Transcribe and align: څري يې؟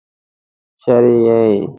څري 0.83 1.15
يې؟ 1.27 1.39